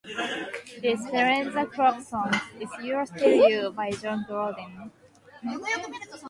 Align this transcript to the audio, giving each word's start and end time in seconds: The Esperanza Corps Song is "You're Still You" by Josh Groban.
The 0.81 0.93
Esperanza 0.93 1.63
Corps 1.67 2.03
Song 2.03 2.33
is 2.59 2.69
"You're 2.83 3.05
Still 3.05 3.47
You" 3.49 3.69
by 3.69 3.91
Josh 3.91 4.25
Groban. 4.27 4.89